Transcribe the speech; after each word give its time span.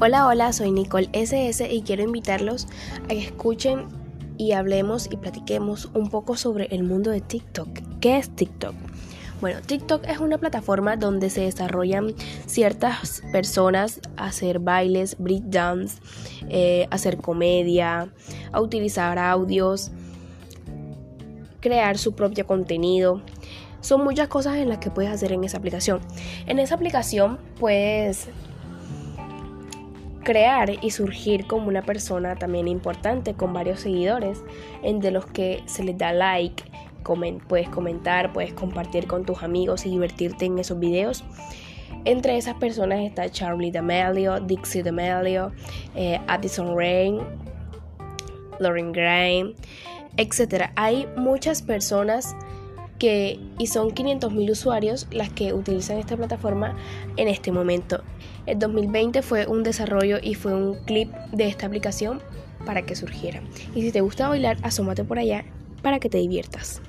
Hola, 0.00 0.28
hola, 0.28 0.52
soy 0.52 0.70
Nicole 0.70 1.08
SS 1.12 1.74
y 1.74 1.82
quiero 1.82 2.04
invitarlos 2.04 2.68
a 3.04 3.08
que 3.08 3.18
escuchen 3.18 3.86
y 4.36 4.52
hablemos 4.52 5.08
y 5.10 5.16
platiquemos 5.16 5.86
un 5.86 6.08
poco 6.08 6.36
sobre 6.36 6.66
el 6.66 6.84
mundo 6.84 7.10
de 7.10 7.20
TikTok. 7.20 7.68
¿Qué 8.00 8.16
es 8.16 8.30
TikTok? 8.30 8.74
Bueno, 9.40 9.60
TikTok 9.60 10.04
es 10.06 10.18
una 10.20 10.38
plataforma 10.38 10.94
donde 10.94 11.30
se 11.30 11.40
desarrollan 11.40 12.14
ciertas 12.46 13.22
personas 13.32 14.00
hacer 14.16 14.60
bailes, 14.60 15.16
breakdance, 15.18 16.00
eh, 16.48 16.86
hacer 16.92 17.16
comedia, 17.16 18.08
a 18.52 18.60
utilizar 18.60 19.18
audios, 19.18 19.90
crear 21.58 21.98
su 21.98 22.14
propio 22.14 22.46
contenido. 22.46 23.20
Son 23.80 24.04
muchas 24.04 24.28
cosas 24.28 24.58
en 24.58 24.68
las 24.68 24.78
que 24.78 24.92
puedes 24.92 25.10
hacer 25.10 25.32
en 25.32 25.42
esa 25.42 25.58
aplicación. 25.58 25.98
En 26.46 26.60
esa 26.60 26.76
aplicación 26.76 27.40
puedes 27.58 28.28
crear 30.28 30.70
y 30.84 30.90
surgir 30.90 31.46
como 31.46 31.68
una 31.68 31.80
persona 31.80 32.36
también 32.36 32.68
importante 32.68 33.32
con 33.32 33.54
varios 33.54 33.80
seguidores, 33.80 34.44
entre 34.82 35.10
los 35.10 35.24
que 35.24 35.62
se 35.64 35.82
les 35.82 35.96
da 35.96 36.12
like, 36.12 36.64
puedes 37.48 37.70
comentar, 37.70 38.34
puedes 38.34 38.52
compartir 38.52 39.06
con 39.06 39.24
tus 39.24 39.42
amigos 39.42 39.86
y 39.86 39.88
divertirte 39.88 40.44
en 40.44 40.58
esos 40.58 40.78
videos. 40.78 41.24
Entre 42.04 42.36
esas 42.36 42.56
personas 42.56 43.00
está 43.00 43.30
Charlie 43.30 43.70
D'Amelio, 43.70 44.38
Dixie 44.40 44.82
D'Amelio, 44.82 45.50
eh, 45.94 46.20
Addison 46.26 46.76
Rain, 46.76 47.20
Lauren 48.58 48.92
Graham, 48.92 49.54
etc. 50.18 50.70
Hay 50.76 51.08
muchas 51.16 51.62
personas 51.62 52.36
que, 52.98 53.38
y 53.58 53.66
son 53.68 53.90
500.000 53.90 54.50
usuarios 54.50 55.06
las 55.10 55.30
que 55.30 55.52
utilizan 55.52 55.98
esta 55.98 56.16
plataforma 56.16 56.76
en 57.16 57.28
este 57.28 57.52
momento. 57.52 58.02
El 58.46 58.58
2020 58.58 59.22
fue 59.22 59.46
un 59.46 59.62
desarrollo 59.62 60.18
y 60.22 60.34
fue 60.34 60.54
un 60.54 60.76
clip 60.84 61.12
de 61.32 61.46
esta 61.48 61.66
aplicación 61.66 62.20
para 62.66 62.82
que 62.82 62.96
surgiera. 62.96 63.42
Y 63.74 63.82
si 63.82 63.92
te 63.92 64.00
gusta 64.00 64.28
bailar, 64.28 64.56
asómate 64.62 65.04
por 65.04 65.18
allá 65.18 65.44
para 65.82 66.00
que 66.00 66.08
te 66.08 66.18
diviertas. 66.18 66.82